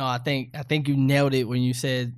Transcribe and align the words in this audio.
No, 0.00 0.06
I 0.06 0.16
think 0.16 0.56
I 0.56 0.62
think 0.62 0.88
you 0.88 0.96
nailed 0.96 1.34
it 1.34 1.44
when 1.44 1.60
you 1.60 1.74
said 1.74 2.14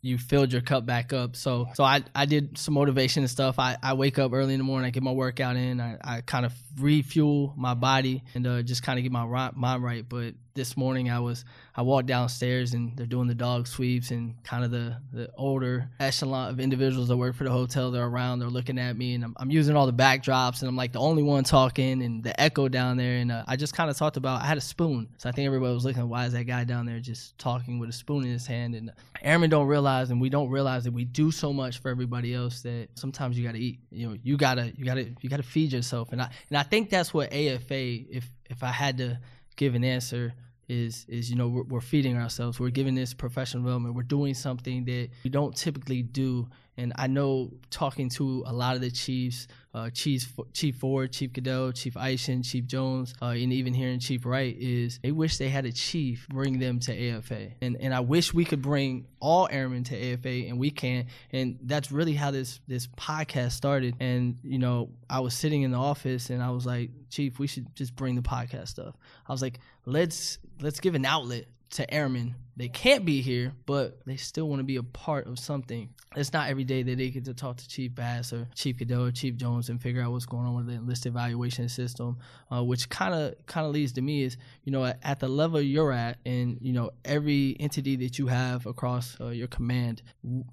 you 0.00 0.16
filled 0.16 0.54
your 0.54 0.62
cup 0.62 0.86
back 0.86 1.12
up. 1.12 1.36
So 1.36 1.68
so 1.74 1.84
I, 1.84 2.02
I 2.14 2.24
did 2.24 2.56
some 2.56 2.72
motivation 2.72 3.24
and 3.24 3.30
stuff. 3.30 3.58
I, 3.58 3.76
I 3.82 3.92
wake 3.92 4.18
up 4.18 4.32
early 4.32 4.54
in 4.54 4.58
the 4.58 4.64
morning, 4.64 4.86
I 4.86 4.90
get 4.90 5.02
my 5.02 5.12
workout 5.12 5.54
in, 5.56 5.78
I, 5.78 5.98
I 6.02 6.20
kind 6.22 6.46
of 6.46 6.54
refuel 6.80 7.52
my 7.54 7.74
body 7.74 8.22
and 8.34 8.46
uh, 8.46 8.62
just 8.62 8.82
kind 8.82 8.98
of 8.98 9.02
get 9.02 9.12
my 9.12 9.50
mind 9.54 9.84
right. 9.84 10.02
But 10.08 10.32
this 10.56 10.76
morning 10.76 11.10
I 11.10 11.20
was 11.20 11.44
I 11.76 11.82
walked 11.82 12.06
downstairs 12.08 12.74
and 12.74 12.96
they're 12.96 13.06
doing 13.06 13.28
the 13.28 13.34
dog 13.34 13.66
sweeps 13.66 14.10
and 14.10 14.42
kind 14.42 14.64
of 14.64 14.70
the, 14.70 14.96
the 15.12 15.30
older 15.36 15.88
echelon 16.00 16.50
of 16.50 16.58
individuals 16.58 17.08
that 17.08 17.16
work 17.16 17.36
for 17.36 17.44
the 17.44 17.50
hotel 17.50 17.90
they're 17.90 18.06
around 18.06 18.40
they're 18.40 18.48
looking 18.48 18.78
at 18.78 18.96
me 18.96 19.14
and 19.14 19.22
I'm, 19.22 19.34
I'm 19.36 19.50
using 19.50 19.76
all 19.76 19.86
the 19.86 19.92
backdrops 19.92 20.62
and 20.62 20.68
I'm 20.68 20.76
like 20.76 20.92
the 20.92 20.98
only 20.98 21.22
one 21.22 21.44
talking 21.44 22.02
and 22.02 22.24
the 22.24 22.38
echo 22.40 22.68
down 22.68 22.96
there 22.96 23.18
and 23.18 23.30
uh, 23.30 23.44
I 23.46 23.56
just 23.56 23.74
kind 23.74 23.90
of 23.90 23.96
talked 23.96 24.16
about 24.16 24.42
I 24.42 24.46
had 24.46 24.58
a 24.58 24.62
spoon. 24.62 25.08
So 25.18 25.28
I 25.28 25.32
think 25.32 25.46
everybody 25.46 25.74
was 25.74 25.84
looking 25.84 26.08
why 26.08 26.24
is 26.24 26.32
that 26.32 26.44
guy 26.44 26.64
down 26.64 26.86
there 26.86 27.00
just 27.00 27.38
talking 27.38 27.78
with 27.78 27.90
a 27.90 27.92
spoon 27.92 28.24
in 28.24 28.30
his 28.30 28.46
hand? 28.46 28.74
And 28.74 28.90
airmen 29.22 29.50
don't 29.50 29.66
realize 29.66 30.10
and 30.10 30.20
we 30.20 30.30
don't 30.30 30.48
realize 30.48 30.84
that 30.84 30.92
we 30.92 31.04
do 31.04 31.30
so 31.30 31.52
much 31.52 31.78
for 31.78 31.90
everybody 31.90 32.34
else 32.34 32.62
that 32.62 32.88
sometimes 32.94 33.38
you 33.38 33.44
got 33.44 33.52
to 33.52 33.60
eat. 33.60 33.80
You 33.90 34.08
know 34.08 34.16
you 34.22 34.36
gotta 34.36 34.72
you 34.76 34.84
gotta 34.84 35.10
you 35.20 35.28
gotta 35.28 35.42
feed 35.42 35.72
yourself. 35.72 36.12
And 36.12 36.22
I 36.22 36.30
and 36.48 36.56
I 36.56 36.62
think 36.62 36.90
that's 36.90 37.12
what 37.12 37.32
AFA 37.32 37.74
if 38.10 38.30
if 38.48 38.62
I 38.62 38.70
had 38.70 38.98
to 38.98 39.18
give 39.56 39.74
an 39.74 39.84
answer 39.84 40.32
is 40.68 41.06
is 41.08 41.30
you 41.30 41.36
know 41.36 41.48
we're, 41.48 41.62
we're, 41.64 41.80
feeding 41.80 42.16
ourselves. 42.16 42.58
We're 42.58 42.70
giving 42.70 42.94
this 42.94 43.14
professional 43.14 43.62
development. 43.62 43.94
We're 43.94 44.02
doing 44.02 44.34
something 44.34 44.84
that 44.84 45.10
we 45.24 45.30
don't 45.30 45.56
typically 45.56 46.02
do 46.02 46.48
and 46.76 46.92
i 46.96 47.06
know 47.06 47.50
talking 47.70 48.08
to 48.08 48.44
a 48.46 48.52
lot 48.52 48.74
of 48.74 48.80
the 48.80 48.90
chiefs 48.90 49.46
uh, 49.76 49.90
Chief 49.90 50.32
Chief 50.54 50.74
Ford, 50.76 51.12
Chief 51.12 51.34
Goodell, 51.34 51.70
Chief 51.70 51.96
Isham, 51.98 52.42
Chief 52.42 52.66
Jones, 52.66 53.14
uh, 53.20 53.26
and 53.26 53.52
even 53.52 53.74
hearing 53.74 54.00
Chief 54.00 54.24
Wright 54.24 54.56
is 54.58 54.98
they 55.02 55.12
wish 55.12 55.36
they 55.36 55.50
had 55.50 55.66
a 55.66 55.72
chief 55.72 56.26
bring 56.30 56.58
them 56.58 56.80
to 56.80 57.10
AFA, 57.10 57.50
and 57.60 57.76
and 57.78 57.92
I 57.94 58.00
wish 58.00 58.32
we 58.32 58.46
could 58.46 58.62
bring 58.62 59.06
all 59.20 59.46
airmen 59.50 59.84
to 59.84 60.12
AFA, 60.12 60.48
and 60.48 60.58
we 60.58 60.70
can't, 60.70 61.08
and 61.30 61.58
that's 61.62 61.92
really 61.92 62.14
how 62.14 62.30
this 62.30 62.58
this 62.66 62.86
podcast 62.86 63.52
started. 63.52 63.96
And 64.00 64.38
you 64.42 64.58
know, 64.58 64.88
I 65.10 65.20
was 65.20 65.34
sitting 65.34 65.60
in 65.60 65.72
the 65.72 65.78
office, 65.78 66.30
and 66.30 66.42
I 66.42 66.50
was 66.50 66.64
like, 66.64 66.90
Chief, 67.10 67.38
we 67.38 67.46
should 67.46 67.76
just 67.76 67.94
bring 67.94 68.14
the 68.14 68.22
podcast 68.22 68.68
stuff. 68.68 68.96
I 69.28 69.32
was 69.32 69.42
like, 69.42 69.58
let's 69.84 70.38
let's 70.62 70.80
give 70.80 70.94
an 70.94 71.04
outlet 71.04 71.44
to 71.72 71.92
airmen. 71.92 72.34
They 72.58 72.68
can't 72.68 73.04
be 73.04 73.20
here, 73.20 73.52
but 73.66 73.98
they 74.06 74.16
still 74.16 74.48
want 74.48 74.60
to 74.60 74.64
be 74.64 74.76
a 74.76 74.82
part 74.82 75.26
of 75.26 75.38
something. 75.38 75.90
It's 76.16 76.32
not 76.32 76.48
every 76.48 76.64
day 76.64 76.82
that 76.82 76.96
they 76.96 77.10
get 77.10 77.26
to 77.26 77.34
talk 77.34 77.58
to 77.58 77.68
Chief 77.68 77.94
Bass 77.94 78.32
or 78.32 78.48
Chief 78.54 78.78
Goodell 78.78 79.04
or 79.04 79.10
Chief 79.10 79.36
Jones 79.36 79.68
and 79.68 79.78
figure 79.80 80.00
out 80.00 80.12
what's 80.12 80.24
going 80.24 80.46
on 80.46 80.54
with 80.54 80.66
the 80.66 80.72
enlisted 80.72 81.12
evaluation 81.12 81.68
system, 81.68 82.16
uh, 82.50 82.64
which 82.64 82.88
kind 82.88 83.12
of 83.12 83.34
kind 83.44 83.66
of 83.66 83.72
leads 83.72 83.92
to 83.92 84.00
me 84.00 84.22
is 84.22 84.38
you 84.64 84.72
know 84.72 84.86
at, 84.86 84.98
at, 85.02 85.20
the 85.20 85.28
level 85.28 85.60
you're 85.60 85.92
at 85.92 86.16
and 86.24 86.56
you 86.62 86.72
know 86.72 86.92
every 87.04 87.58
entity 87.60 87.94
that 87.96 88.18
you 88.18 88.26
have 88.28 88.64
across 88.64 89.18
uh, 89.20 89.28
your 89.28 89.48
command, 89.48 90.02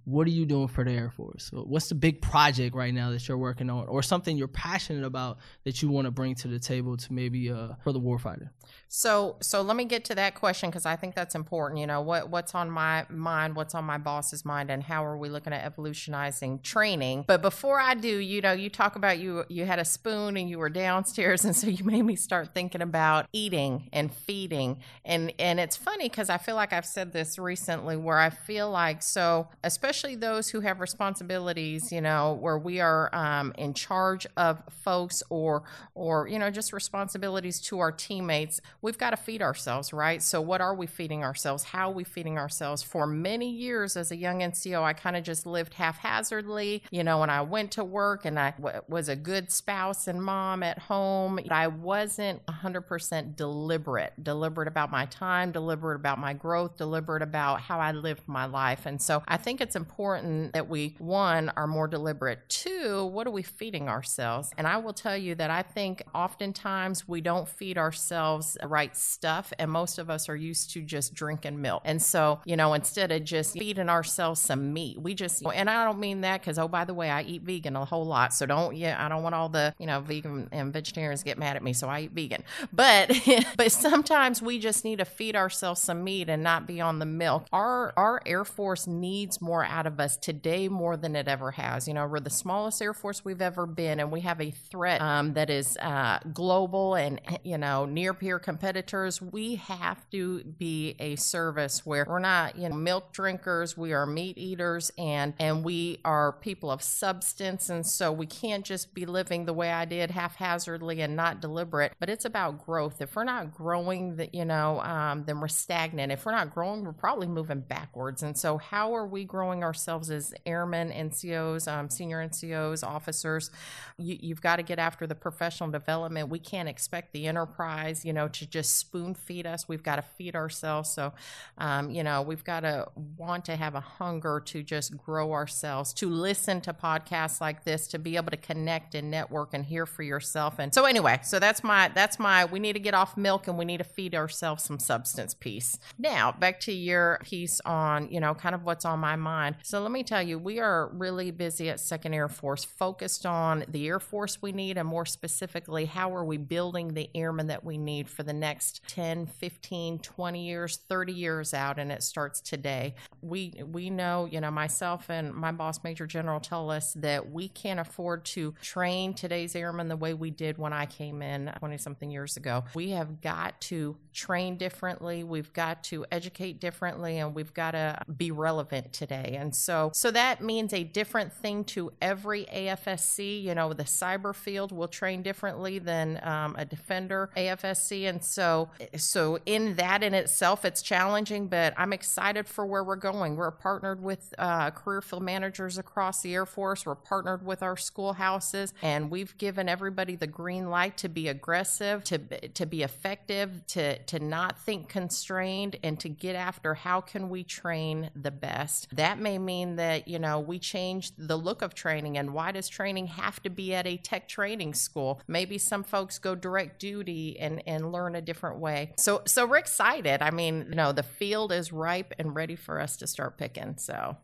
what 0.04 0.28
are 0.28 0.32
you 0.32 0.46
doing 0.46 0.68
for 0.68 0.84
the 0.84 0.92
Air 0.92 1.10
Force? 1.10 1.52
What's 1.54 1.88
the 1.88 1.96
big 1.96 2.22
project 2.22 2.76
right 2.76 2.94
now 2.94 3.12
that 3.12 3.26
you're 3.30 3.38
working 3.38 3.70
on, 3.70 3.88
or 3.88 4.04
something 4.04 4.36
you're 4.36 4.50
passionate 4.50 5.06
about 5.06 5.38
that 5.64 5.82
you 5.82 5.88
want 5.88 6.06
to 6.06 6.12
bring 6.12 6.36
to 6.36 6.50
the 6.50 6.60
table 6.60 6.98
to 6.98 7.14
maybe 7.14 7.50
uh, 7.50 7.70
for 7.82 7.94
the 7.94 8.02
warfighter? 8.02 8.50
So 8.90 9.38
so 9.42 9.62
let 9.62 9.78
me 9.78 9.86
get 9.86 10.04
to 10.06 10.16
that 10.16 10.36
question 10.36 10.70
because 10.70 10.86
I 10.86 10.98
think 10.98 11.16
that's 11.16 11.36
important. 11.36 11.80
You 11.80 11.88
know 11.88 11.93
what 12.02 12.30
what's 12.30 12.56
on 12.56 12.70
my 12.70 13.06
mind, 13.10 13.56
what's 13.56 13.76
on 13.76 13.84
my 13.84 13.98
boss's 13.98 14.46
mind, 14.46 14.70
and 14.70 14.84
how 14.84 15.06
are 15.06 15.18
we 15.18 15.30
looking 15.30 15.54
at 15.54 15.66
evolutionizing 15.66 16.60
training? 16.60 17.26
But 17.28 17.42
before 17.42 17.80
I 17.80 17.94
do, 17.94 18.18
you 18.18 18.42
know, 18.42 18.54
you 18.54 18.70
talk 18.70 18.96
about 18.96 19.20
you 19.20 19.46
you 19.50 19.66
had 19.66 19.80
a 19.80 19.86
spoon 19.86 20.38
and 20.38 20.50
you 20.50 20.60
were 20.60 20.70
downstairs, 20.70 21.46
and 21.46 21.56
so 21.56 21.68
you 21.78 21.84
made 21.84 22.04
me 22.04 22.16
start 22.16 22.54
thinking 22.54 22.82
about 22.82 23.28
eating 23.34 23.90
and 23.94 24.14
feeding, 24.14 24.80
and 25.06 25.34
and 25.40 25.60
it's 25.60 25.78
funny 25.78 26.10
because 26.10 26.30
I 26.30 26.38
feel 26.38 26.56
like 26.56 26.74
I've 26.74 26.86
said 26.86 27.14
this 27.14 27.38
recently 27.38 27.98
where 27.98 28.20
I 28.20 28.30
feel 28.30 28.70
like 28.70 29.04
so 29.04 29.48
especially 29.64 30.16
those 30.16 30.50
who 30.50 30.62
have 30.62 30.80
responsibilities, 30.80 31.92
you 31.92 32.02
know, 32.02 32.38
where 32.40 32.58
we 32.58 32.80
are 32.80 33.14
um, 33.14 33.54
in 33.58 33.74
charge 33.74 34.26
of 34.38 34.62
folks 34.84 35.24
or 35.30 35.64
or 35.96 36.28
you 36.28 36.40
know 36.40 36.50
just 36.50 36.74
responsibilities 36.74 37.60
to 37.62 37.80
our 37.80 37.92
teammates 37.92 38.62
we've 38.82 38.98
got 38.98 39.12
to 39.12 39.18
feed 39.18 39.42
ourselves, 39.42 39.94
right? 39.94 40.22
So, 40.22 40.42
what 40.42 40.62
are 40.62 40.76
we 40.76 40.88
feeding 40.88 41.24
ourselves? 41.24 41.64
How 41.64 41.83
are 41.90 41.94
we 41.94 42.04
feeding 42.04 42.38
ourselves? 42.38 42.84
For 42.84 43.08
many 43.08 43.50
years 43.50 43.98
as 43.98 44.12
a 44.12 44.16
young 44.16 44.40
NCO, 44.40 44.82
I 44.84 44.94
kind 44.94 45.16
of 45.16 45.24
just 45.24 45.46
lived 45.46 45.74
haphazardly. 45.74 46.84
You 46.92 47.04
know, 47.04 47.20
when 47.20 47.30
I 47.30 47.42
went 47.42 47.72
to 47.72 47.84
work 47.84 48.26
and 48.26 48.40
I 48.40 48.52
w- 48.52 48.82
was 48.88 49.10
a 49.10 49.16
good 49.16 49.52
spouse 49.52 50.08
and 50.08 50.24
mom 50.24 50.64
at 50.64 50.80
home, 50.80 51.40
I 51.50 51.68
wasn't 51.68 52.46
100% 52.46 53.36
deliberate, 53.36 54.14
deliberate 54.22 54.68
about 54.68 54.92
my 54.92 55.06
time, 55.08 55.52
deliberate 55.52 55.96
about 55.96 56.20
my 56.20 56.34
growth, 56.34 56.78
deliberate 56.78 57.22
about 57.22 57.62
how 57.62 57.80
I 57.80 57.92
lived 57.92 58.28
my 58.28 58.46
life. 58.46 58.86
And 58.86 59.02
so, 59.02 59.24
I 59.28 59.38
think 59.38 59.62
it's 59.62 59.76
important 59.76 60.54
that 60.54 60.70
we, 60.70 60.96
one, 61.00 61.52
are 61.56 61.68
more 61.68 61.88
deliberate. 61.88 62.48
Two, 62.50 63.06
what 63.06 63.28
are 63.28 63.32
we 63.32 63.44
feeding 63.44 63.90
ourselves? 63.90 64.52
And 64.58 64.68
I 64.68 64.78
will 64.78 64.94
tell 64.94 65.18
you 65.18 65.36
that 65.36 65.50
I 65.50 65.62
think 65.64 66.04
oftentimes 66.14 67.08
we 67.08 67.22
don't 67.22 67.48
feed 67.48 67.78
ourselves 67.78 68.58
the 68.62 68.68
right 68.68 68.96
stuff. 68.96 69.52
And 69.60 69.70
most 69.70 70.00
of 70.00 70.10
us 70.10 70.30
are 70.30 70.36
used 70.36 70.72
to 70.72 70.82
just 70.82 71.14
drinking 71.14 71.62
milk. 71.62 71.73
And 71.86 72.02
so, 72.02 72.40
you 72.46 72.56
know, 72.56 72.74
instead 72.74 73.12
of 73.12 73.24
just 73.24 73.54
feeding 73.54 73.90
ourselves 73.90 74.42
some 74.42 74.74
meat, 74.74 75.02
we 75.02 75.14
just, 75.14 75.44
and 75.54 75.70
I 75.70 75.84
don't 75.86 76.00
mean 76.00 76.22
that 76.22 76.42
because, 76.42 76.58
oh, 76.60 76.68
by 76.68 76.86
the 76.86 76.94
way, 76.94 77.10
I 77.10 77.22
eat 77.24 77.42
vegan 77.44 77.76
a 77.76 77.86
whole 77.86 78.06
lot. 78.06 78.34
So 78.34 78.46
don't, 78.46 78.76
yeah, 78.76 79.04
I 79.04 79.10
don't 79.10 79.24
want 79.24 79.36
all 79.36 79.50
the, 79.50 79.74
you 79.80 79.88
know, 79.88 80.02
vegan 80.02 80.50
and 80.52 80.72
vegetarians 80.72 81.24
get 81.24 81.38
mad 81.38 81.56
at 81.56 81.64
me. 81.64 81.74
So 81.74 81.88
I 81.88 82.02
eat 82.02 82.12
vegan. 82.12 82.44
But, 82.72 83.12
but 83.58 83.72
sometimes 83.72 84.42
we 84.42 84.60
just 84.60 84.84
need 84.84 85.00
to 85.00 85.06
feed 85.06 85.36
ourselves 85.36 85.82
some 85.82 86.04
meat 86.04 86.30
and 86.30 86.44
not 86.44 86.68
be 86.68 86.82
on 86.82 87.00
the 87.00 87.06
milk. 87.06 87.48
Our, 87.52 87.94
our 87.98 88.22
Air 88.26 88.46
Force 88.46 88.88
needs 88.88 89.42
more 89.42 89.66
out 89.66 89.88
of 89.88 90.00
us 90.00 90.18
today 90.18 90.68
more 90.68 90.98
than 90.98 91.16
it 91.16 91.28
ever 91.28 91.52
has. 91.52 91.88
You 91.88 91.94
know, 91.94 92.06
we're 92.08 92.20
the 92.20 92.30
smallest 92.30 92.82
Air 92.82 92.94
Force 92.94 93.26
we've 93.26 93.42
ever 93.42 93.66
been, 93.66 94.00
and 94.00 94.12
we 94.12 94.22
have 94.22 94.42
a 94.42 94.52
threat 94.52 95.02
um, 95.02 95.34
that 95.34 95.50
is 95.50 95.78
uh, 95.78 96.20
global 96.34 96.96
and, 96.96 97.20
you 97.44 97.58
know, 97.58 97.86
near 97.86 98.14
peer 98.14 98.40
competitors, 98.40 99.22
we 99.22 99.56
have 99.56 100.10
to 100.12 100.44
be 100.44 100.96
a 101.00 101.16
service 101.16 101.63
where 101.86 102.06
we're 102.08 102.20
not, 102.20 102.58
you 102.58 102.70
know, 102.70 102.76
milk 102.76 103.12
drinkers, 103.12 103.78
we 103.78 103.94
are 103.94 104.06
meat 104.06 104.38
eaters 104.38 104.92
and 104.98 105.34
and 105.40 105.64
we 105.64 106.00
are 106.06 106.34
people 106.34 106.70
of 106.70 106.82
substance 106.82 107.70
and 107.70 107.86
so 107.86 108.12
we 108.12 108.26
can't 108.26 108.66
just 108.66 108.94
be 108.94 109.06
living 109.06 109.46
the 109.46 109.54
way 109.54 109.72
I 109.72 109.86
did 109.86 110.12
haphazardly 110.12 111.02
and 111.02 111.16
not 111.16 111.42
deliberate, 111.42 111.94
but 112.00 112.10
it's 112.10 112.26
about 112.26 112.66
growth. 112.66 113.02
If 113.02 113.16
we're 113.16 113.24
not 113.24 113.54
growing, 113.54 114.16
that 114.18 114.34
you 114.34 114.46
know, 114.46 114.80
um, 114.82 115.24
then 115.26 115.40
we're 115.40 115.48
stagnant. 115.48 116.12
If 116.12 116.26
we're 116.26 116.32
not 116.32 116.54
growing, 116.54 116.84
we're 116.84 116.94
probably 116.94 117.28
moving 117.28 117.62
backwards. 117.62 118.24
And 118.24 118.38
so, 118.38 118.58
how 118.58 118.96
are 118.96 119.08
we 119.08 119.24
growing 119.24 119.64
ourselves 119.64 120.10
as 120.10 120.34
airmen, 120.46 120.92
NCOs, 120.92 121.72
um, 121.72 121.90
senior 121.90 122.28
NCOs, 122.28 122.86
officers? 122.86 123.52
You, 123.98 124.18
you've 124.20 124.42
got 124.42 124.58
to 124.58 124.64
get 124.64 124.80
after 124.80 125.08
the 125.08 125.16
professional 125.16 125.70
development. 125.70 126.30
We 126.30 126.40
can't 126.40 126.70
expect 126.70 127.14
the 127.14 127.28
enterprise, 127.28 128.04
you 128.06 128.14
know, 128.14 128.28
to 128.30 128.48
just 128.48 128.78
spoon 128.78 129.14
feed 129.16 129.46
us. 129.46 129.68
We've 129.68 129.84
got 129.84 129.98
to 129.98 130.02
feed 130.02 130.36
ourselves. 130.36 130.90
So, 130.90 131.14
um, 131.58 131.90
you 131.90 132.04
know, 132.04 132.22
we've 132.22 132.44
got 132.44 132.62
to 132.62 132.88
want 133.18 133.46
to 133.46 133.56
have 133.56 133.76
a 133.76 133.80
hunger 133.80 134.42
to 134.46 134.64
just 134.64 134.98
grow 134.98 135.32
ourselves, 135.34 135.94
to 135.94 136.10
listen 136.10 136.62
to 136.62 136.74
podcasts 136.74 137.40
like 137.42 137.64
this, 137.64 137.88
to 137.88 138.00
be 138.00 138.16
able 138.16 138.32
to 138.32 138.38
connect 138.38 138.96
and 138.96 139.12
network 139.12 139.54
and 139.54 139.66
hear 139.66 139.86
for 139.86 140.04
yourself. 140.04 140.60
And 140.60 140.74
so, 140.74 140.86
anyway, 140.86 141.20
so 141.24 141.40
that's 141.40 141.64
my 141.64 141.90
that's 141.90 142.20
my. 142.20 142.46
We 142.46 142.60
need 142.60 142.74
to 142.74 142.80
get 142.80 142.94
off 142.94 143.18
milk 143.18 143.48
and 143.48 143.58
we 143.58 143.66
need 143.66 143.78
to 143.78 143.84
feed 143.84 144.16
ourselves 144.16 144.64
some 144.64 144.80
substance 144.80 145.34
piece. 145.34 145.78
Now, 145.98 146.32
back 146.32 146.60
to 146.62 146.72
your 146.72 147.20
piece 147.24 147.62
on 147.66 148.10
you 148.12 148.20
know 148.20 148.34
kind 148.34 148.56
of 148.56 148.64
what's 148.64 148.86
on 148.86 149.00
my 149.00 149.16
mind. 149.16 149.56
So 149.64 149.82
let 149.82 149.92
me 149.92 150.04
tell 150.04 150.22
you, 150.22 150.40
we 150.40 150.60
are 150.60 150.90
really 150.94 151.32
busy 151.32 151.70
at 151.70 151.80
Second 151.80 152.14
Air 152.14 152.30
Force, 152.30 152.64
focused 152.64 153.26
on 153.26 153.66
the 153.68 153.88
Air 153.88 154.00
Force 154.00 154.42
we 154.42 154.52
need, 154.52 154.78
and 154.78 154.88
more 154.88 155.06
specifically, 155.06 155.86
how 155.86 156.16
are 156.16 156.26
we 156.26 156.38
building 156.38 156.94
the 156.94 157.10
airmen 157.16 157.48
that 157.48 157.64
we 157.64 157.78
need 157.78 158.10
for 158.10 158.24
the 158.24 158.34
next 158.34 158.82
10, 158.88 159.28
15, 159.28 160.00
20 160.00 160.46
years, 160.46 160.78
30 160.78 161.14
years 161.14 161.33
out 161.54 161.80
and 161.80 161.92
it 161.92 162.04
starts 162.04 162.42
today. 162.42 162.96
We 163.22 163.54
we 163.72 163.90
know, 163.90 164.28
you 164.30 164.42
know, 164.42 164.52
myself 164.52 165.10
and 165.10 165.34
my 165.34 165.52
boss 165.52 165.84
Major 165.84 166.06
General 166.06 166.40
Tullos 166.40 166.94
that 167.02 167.32
we 167.32 167.48
can't 167.48 167.80
afford 167.80 168.26
to 168.26 168.54
train 168.62 169.14
today's 169.14 169.56
airmen 169.56 169.88
the 169.88 169.96
way 169.96 170.14
we 170.14 170.30
did 170.30 170.58
when 170.58 170.74
I 170.74 170.86
came 170.86 171.22
in 171.22 171.52
20 171.58 171.78
something 171.78 172.12
years 172.12 172.38
ago. 172.38 172.64
We 172.76 172.92
have 172.92 173.22
got 173.22 173.60
to 173.62 173.98
train 174.14 174.58
differently, 174.58 175.24
we've 175.24 175.52
got 175.54 175.84
to 175.86 176.06
educate 176.12 176.60
differently 176.60 177.18
and 177.18 177.34
we've 177.34 177.54
got 177.54 177.72
to 177.72 178.00
be 178.16 178.32
relevant 178.32 178.94
today. 178.94 179.38
And 179.40 179.56
so 179.56 179.92
so 179.94 180.12
that 180.12 180.44
means 180.44 180.74
a 180.74 180.84
different 180.84 181.34
thing 181.34 181.64
to 181.66 181.92
every 182.02 182.46
AFSC, 182.46 183.42
you 183.42 183.56
know, 183.56 183.74
the 183.74 183.84
cyber 183.84 184.36
field 184.36 184.72
will 184.72 184.88
train 184.88 185.24
differently 185.24 185.80
than 185.80 186.20
um, 186.24 186.56
a 186.58 186.66
defender 186.66 187.30
AFSC 187.36 188.08
and 188.10 188.24
so 188.24 188.70
so 188.96 189.40
in 189.46 189.76
that 189.76 190.04
in 190.04 190.14
itself 190.14 190.66
it's 190.66 190.82
challenging 190.82 191.23
but 191.48 191.74
i'm 191.78 191.94
excited 191.94 192.48
for 192.48 192.66
where 192.66 192.84
we're 192.84 192.96
going 192.96 193.36
we're 193.36 193.52
partnered 193.52 194.02
with 194.02 194.34
uh, 194.38 194.70
career 194.72 195.02
field 195.02 195.24
managers 195.24 195.78
across 195.78 196.22
the 196.22 196.34
air 196.34 196.46
force 196.46 196.86
we're 196.86 196.96
partnered 196.96 197.46
with 197.46 197.64
our 197.64 197.78
schoolhouses, 197.78 198.74
and 198.82 199.10
we've 199.10 199.38
given 199.38 199.70
everybody 199.70 200.16
the 200.16 200.28
green 200.28 200.70
light 200.70 200.98
to 200.98 201.10
be 201.10 201.28
aggressive, 201.28 202.04
to 202.06 202.18
to 202.50 202.66
be 202.66 202.84
effective, 202.84 203.66
to 203.68 203.98
to 204.00 204.20
not 204.20 204.60
think 204.60 204.90
constrained, 204.90 205.78
and 205.84 206.00
to 206.00 206.10
get 206.10 206.36
after 206.36 206.74
how 206.74 207.02
can 207.02 207.30
we 207.30 207.44
train 207.44 208.10
the 208.16 208.32
best. 208.32 208.88
That 208.96 209.20
may 209.20 209.38
mean 209.38 209.76
that 209.78 210.08
you 210.08 210.20
know 210.20 210.40
we 210.40 210.60
change 210.60 211.12
the 211.18 211.38
look 211.38 211.62
of 211.62 211.74
training, 211.74 212.18
and 212.18 212.34
why 212.34 212.52
does 212.52 212.68
training 212.68 213.08
have 213.08 213.42
to 213.44 213.50
be 213.50 213.74
at 213.74 213.88
a 213.88 213.98
tech 213.98 214.28
training 214.28 214.74
school? 214.74 215.22
Maybe 215.28 215.58
some 215.58 215.84
folks 215.84 216.20
go 216.20 216.36
direct 216.36 216.80
duty 216.80 217.40
and 217.40 217.62
and 217.68 217.92
learn 217.92 218.16
a 218.16 218.22
different 218.22 218.60
way. 218.60 218.94
So 218.98 219.22
so 219.26 219.46
we're 219.46 219.58
excited. 219.58 220.22
I 220.22 220.32
mean, 220.32 220.68
you 220.70 220.76
know, 220.76 220.92
the 220.92 221.04
field 221.14 221.52
is 221.52 221.72
ripe 221.72 222.14
and 222.20 222.36
ready 222.36 222.56
for 222.56 222.80
us 222.80 222.98
to 222.98 223.08
start 223.08 223.38
picking. 223.38 223.78
So 223.78 224.18